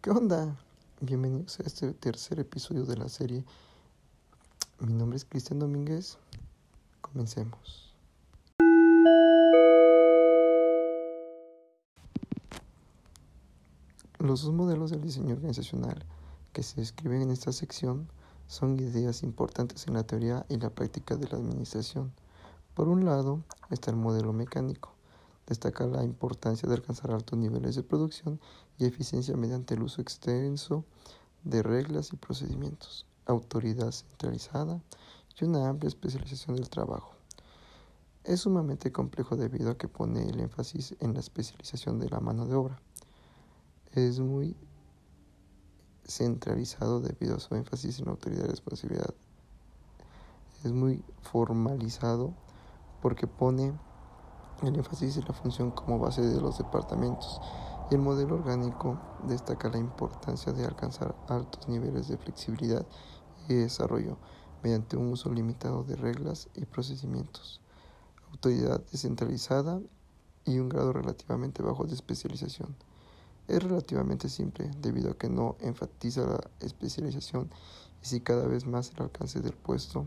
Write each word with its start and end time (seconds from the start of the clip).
¿Qué 0.00 0.10
onda? 0.10 0.56
Bienvenidos 1.00 1.58
a 1.58 1.64
este 1.64 1.92
tercer 1.92 2.38
episodio 2.38 2.84
de 2.84 2.96
la 2.96 3.08
serie. 3.08 3.44
Mi 4.78 4.92
nombre 4.92 5.16
es 5.16 5.24
Cristian 5.24 5.58
Domínguez. 5.58 6.18
Comencemos. 7.00 7.92
Los 14.20 14.42
dos 14.42 14.54
modelos 14.54 14.92
del 14.92 15.02
diseño 15.02 15.34
organizacional 15.34 16.04
que 16.52 16.62
se 16.62 16.80
describen 16.80 17.22
en 17.22 17.32
esta 17.32 17.50
sección 17.50 18.08
son 18.46 18.78
ideas 18.78 19.24
importantes 19.24 19.88
en 19.88 19.94
la 19.94 20.04
teoría 20.04 20.46
y 20.48 20.58
la 20.58 20.70
práctica 20.70 21.16
de 21.16 21.26
la 21.26 21.38
administración. 21.38 22.12
Por 22.74 22.86
un 22.86 23.04
lado 23.04 23.42
está 23.68 23.90
el 23.90 23.96
modelo 23.96 24.32
mecánico. 24.32 24.97
Destaca 25.48 25.86
la 25.86 26.04
importancia 26.04 26.68
de 26.68 26.74
alcanzar 26.74 27.10
altos 27.10 27.38
niveles 27.38 27.74
de 27.74 27.82
producción 27.82 28.38
y 28.76 28.84
eficiencia 28.84 29.34
mediante 29.34 29.72
el 29.72 29.82
uso 29.82 30.02
extenso 30.02 30.84
de 31.42 31.62
reglas 31.62 32.12
y 32.12 32.16
procedimientos, 32.16 33.06
autoridad 33.24 33.90
centralizada 33.92 34.82
y 35.40 35.44
una 35.46 35.66
amplia 35.66 35.88
especialización 35.88 36.56
del 36.56 36.68
trabajo. 36.68 37.14
Es 38.24 38.40
sumamente 38.40 38.92
complejo 38.92 39.36
debido 39.36 39.70
a 39.70 39.78
que 39.78 39.88
pone 39.88 40.28
el 40.28 40.38
énfasis 40.38 40.94
en 41.00 41.14
la 41.14 41.20
especialización 41.20 41.98
de 41.98 42.10
la 42.10 42.20
mano 42.20 42.44
de 42.44 42.54
obra. 42.54 42.78
Es 43.92 44.20
muy 44.20 44.54
centralizado 46.04 47.00
debido 47.00 47.36
a 47.36 47.40
su 47.40 47.54
énfasis 47.54 48.00
en 48.00 48.04
la 48.04 48.10
autoridad 48.10 48.44
y 48.44 48.48
responsabilidad. 48.48 49.14
Es 50.62 50.72
muy 50.72 51.02
formalizado 51.22 52.34
porque 53.00 53.26
pone 53.26 53.72
el 54.62 54.76
énfasis 54.76 55.16
en 55.16 55.24
la 55.24 55.32
función 55.32 55.70
como 55.70 55.98
base 55.98 56.22
de 56.22 56.40
los 56.40 56.58
departamentos 56.58 57.40
y 57.90 57.94
el 57.94 58.00
modelo 58.00 58.34
orgánico 58.34 58.98
destaca 59.26 59.68
la 59.68 59.78
importancia 59.78 60.52
de 60.52 60.64
alcanzar 60.64 61.14
altos 61.28 61.68
niveles 61.68 62.08
de 62.08 62.18
flexibilidad 62.18 62.84
y 63.48 63.54
desarrollo 63.54 64.18
mediante 64.62 64.96
un 64.96 65.12
uso 65.12 65.32
limitado 65.32 65.84
de 65.84 65.96
reglas 65.96 66.48
y 66.54 66.64
procedimientos, 66.66 67.60
autoridad 68.30 68.82
descentralizada 68.90 69.80
y 70.44 70.58
un 70.58 70.68
grado 70.68 70.92
relativamente 70.92 71.62
bajo 71.62 71.84
de 71.84 71.94
especialización. 71.94 72.74
Es 73.46 73.62
relativamente 73.62 74.28
simple 74.28 74.70
debido 74.80 75.12
a 75.12 75.16
que 75.16 75.30
no 75.30 75.56
enfatiza 75.60 76.26
la 76.26 76.40
especialización 76.60 77.48
y 78.02 78.06
si 78.06 78.20
cada 78.20 78.46
vez 78.46 78.66
más 78.66 78.90
el 78.90 79.02
alcance 79.02 79.40
del 79.40 79.54
puesto 79.54 80.06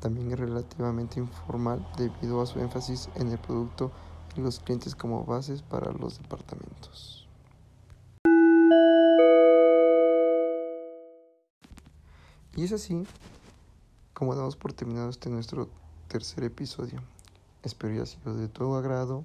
también 0.00 0.32
es 0.32 0.38
relativamente 0.38 1.20
informal 1.20 1.86
debido 1.96 2.40
a 2.40 2.46
su 2.46 2.58
énfasis 2.58 3.08
en 3.14 3.28
el 3.28 3.38
producto 3.38 3.92
y 4.36 4.40
los 4.40 4.58
clientes 4.60 4.94
como 4.94 5.24
bases 5.24 5.62
para 5.62 5.92
los 5.92 6.18
departamentos. 6.18 7.28
Y 12.56 12.64
es 12.64 12.72
así 12.72 13.04
como 14.12 14.34
damos 14.34 14.56
por 14.56 14.72
terminado 14.72 15.08
este 15.08 15.30
nuestro 15.30 15.68
tercer 16.08 16.44
episodio. 16.44 17.00
Espero 17.62 17.94
haya 17.94 18.06
sido 18.06 18.34
de 18.34 18.48
todo 18.48 18.76
agrado. 18.76 19.24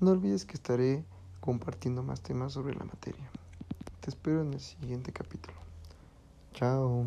No 0.00 0.10
olvides 0.10 0.44
que 0.44 0.54
estaré 0.54 1.04
compartiendo 1.40 2.02
más 2.02 2.20
temas 2.20 2.52
sobre 2.52 2.74
la 2.74 2.84
materia. 2.84 3.30
Te 4.00 4.10
espero 4.10 4.42
en 4.42 4.52
el 4.52 4.60
siguiente 4.60 5.12
capítulo. 5.12 5.56
Chao. 6.52 7.04